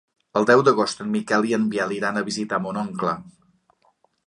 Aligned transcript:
El 0.39 0.45
deu 0.51 0.61
d'agost 0.67 1.03
en 1.05 1.11
Miquel 1.17 1.45
i 1.51 1.53
en 1.59 1.67
Biel 1.75 1.95
iran 1.99 2.19
a 2.19 2.25
visitar 2.31 2.61
mon 2.65 2.83
oncle. 2.87 3.17